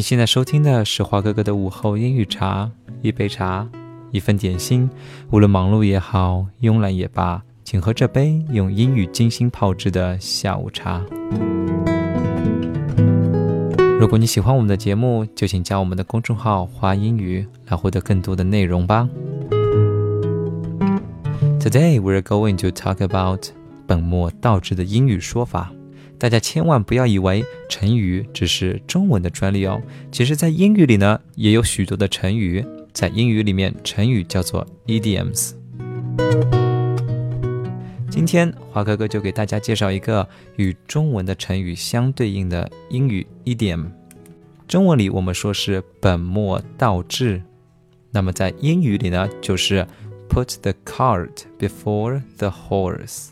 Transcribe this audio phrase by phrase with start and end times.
[0.00, 2.70] 你现在收听的是华哥哥的午后英语茶，
[3.02, 3.68] 一杯茶，
[4.12, 4.88] 一份点心。
[5.30, 11.04] 无论忙碌也好，慵懒也罢，请喝这杯用英语精心泡制的下午茶。
[14.00, 19.06] 如果你喜欢我们的节目，就请加我们的公众号“华英语”来获得更多的内容吧。
[21.60, 23.48] Today we're going to talk about
[23.86, 25.70] 本末倒置的英语说法。
[26.20, 29.80] 大家千万不要以为成语只是中文的专利哦，
[30.12, 32.62] 其实，在英语里呢，也有许多的成语。
[32.92, 35.52] 在英语里面，成语叫做 idioms。
[38.10, 43.86] 今天华哥哥就给大家介绍一个与中文的成语相对应的英语 idiom。
[44.68, 47.40] 中文里我们说是本末倒置，
[48.10, 49.86] 那么在英语里呢，就是
[50.28, 53.28] put the cart before the horse。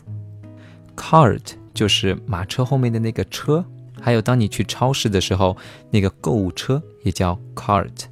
[0.95, 3.63] cart 就是马车后面的那个车，
[4.01, 5.55] 还有当你去超市的时候，
[5.91, 8.03] 那个购物车也叫 cart。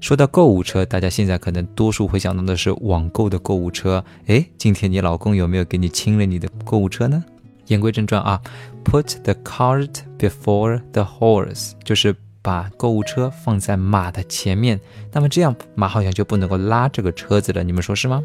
[0.00, 4.02] 说到购物车，大家现在可能多数会想到的是网购的购物车。
[4.26, 7.22] 诶，今天你老公有没有给你清了你的购物车呢？
[7.66, 8.40] 言归正传啊
[8.82, 14.80] ，put the cart before the horse，就是把购物车放在马的前面。
[15.12, 18.24] 那么这样马好像就不能够拉这个车子了，你们说是吗？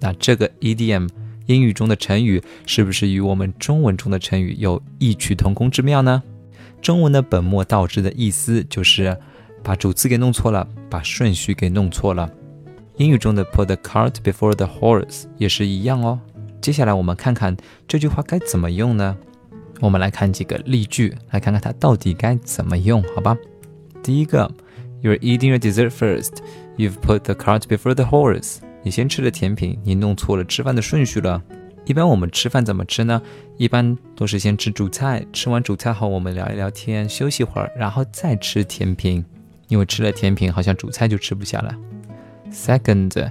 [0.00, 1.08] 那这个 EDM。
[1.46, 6.22] 英语中的成语是不是与我们中文中的成语有异曲同工之妙呢？
[6.80, 9.16] 中文的本末倒置的意思就是
[9.62, 12.30] 把主词给弄错了，把顺序给弄错了。
[12.96, 16.20] 英语中的 put the cart before the horse 也是一样哦。
[16.60, 17.56] 接下来我们看看
[17.88, 19.16] 这句话该怎么用呢？
[19.80, 23.36] 我们来看几个例句，来看看它到底该怎么用，好吧？
[24.02, 24.48] 第一个
[25.02, 26.38] ，You're eating your dessert first.
[26.76, 28.58] You've put the cart before the horse.
[28.82, 31.42] 你先吃了甜品，你弄错了吃饭的顺序了。
[31.84, 33.20] 一般我们吃饭怎么吃呢？
[33.56, 39.24] 一般都是先吃主菜，吃完主菜后我们聊一聊天，休息会儿，然后再吃甜品。
[39.68, 41.74] 因为吃了甜品，好像主菜就吃不下了。
[42.52, 43.30] Second,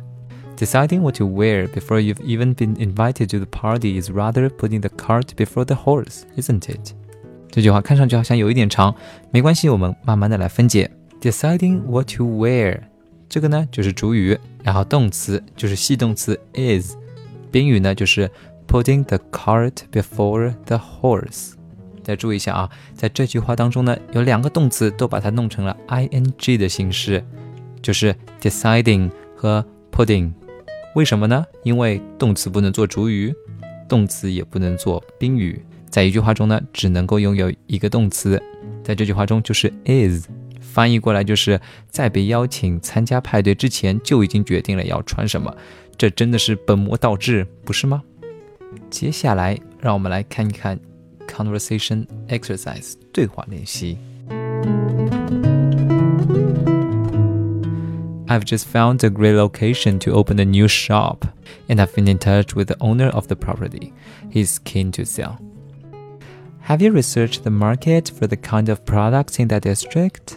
[0.57, 4.81] deciding what to wear before you've even been invited to the party is rather putting
[4.81, 6.93] the cart before the horse, isn't it？
[7.51, 8.95] 这句话看上去好像有一点长，
[9.29, 10.89] 没关系，我们慢慢的来分解。
[11.21, 12.79] Deciding what to wear，
[13.31, 14.37] 这个呢就是主语。
[14.61, 16.95] 然后动词就是系动词 is，
[17.49, 18.29] 宾语呢就是
[18.67, 21.53] putting the cart before the horse。
[22.03, 27.23] 再注意一下啊，在这句话当中呢，有两个动词都把它弄成了 ing 的形式，
[27.81, 30.31] 就是 deciding 和 putting。
[30.93, 31.45] 为什么呢？
[31.63, 33.33] 因为动词不能做主语，
[33.87, 38.39] 动词也不能做宾语，在一句话中呢，只能够拥有一个动词，
[38.83, 40.27] 在这句话中就是 is。
[40.60, 45.54] 翻译过来就是在被邀请参加派对之前就已经决定了要穿什么，
[45.96, 48.02] 这真的是本末倒置，不是吗？
[48.90, 50.78] 接下来让我们来看一看
[51.26, 53.96] conversation exercise 对话练习。
[58.28, 61.20] I've just found a great location to open a new shop,
[61.68, 63.92] and I've been in touch with the owner of the property.
[64.30, 65.38] He's keen to sell.
[66.66, 70.36] Have you researched the market for the kind of products in that district?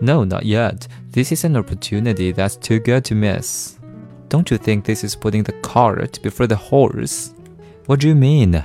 [0.00, 0.88] No, not yet.
[1.10, 3.78] This is an opportunity that's too good to miss.
[4.28, 7.34] Don't you think this is putting the cart before the horse?
[7.86, 8.64] What do you mean?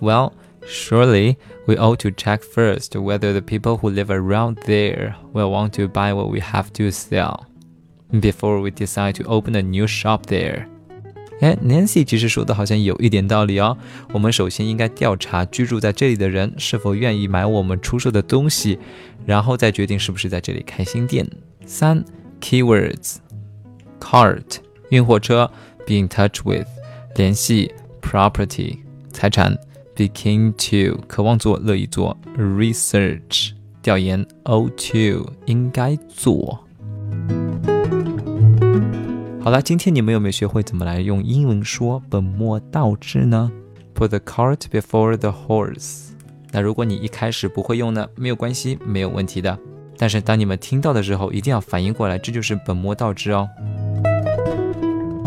[0.00, 0.34] Well,
[0.66, 5.74] surely we ought to check first whether the people who live around there will want
[5.74, 7.46] to buy what we have to sell
[8.20, 10.68] before we decide to open a new shop there.
[11.40, 13.76] 哎，Nancy 其实说的好像有一点道理哦。
[14.12, 18.78] 我们首先应该调查居住在这里的人是否愿意买我们出售的东西，
[19.26, 21.28] 然后再决定是不是在这里开新店。
[21.66, 22.02] 三
[22.40, 24.56] ，keywords，cart
[24.88, 25.50] 运货车
[25.86, 26.66] ，be in touch with
[27.16, 27.70] 联系
[28.00, 28.78] ，property
[29.12, 29.54] 财产
[29.94, 33.50] ，be keen to 渴望做乐意做，research
[33.82, 36.65] 调研，ought to 应该做。
[39.46, 43.48] 好了，今天你们有没有学会怎么来用英文说本末倒置呢
[43.94, 46.08] ？Put the cart before the horse。
[46.50, 49.56] 那如果你一开始不会用呢，没有关系，没有问题的。
[49.96, 53.48] 但是当你们听到的时候，一定要反应过来，这就是本末倒置哦。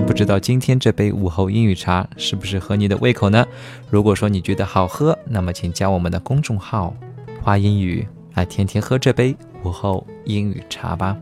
[0.06, 3.48] 不知道今天这杯午后英语茶是不是合你的胃口呢？
[3.90, 6.94] 如果说你觉得好喝，那么请加我们的公众号
[7.42, 8.06] “花英语”
[8.36, 9.34] 来天天喝这杯
[9.64, 11.16] 午后英语茶吧。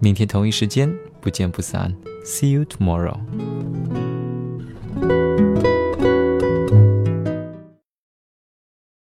[0.00, 1.94] 明天同一时间不见不散。
[2.24, 3.18] See you tomorrow.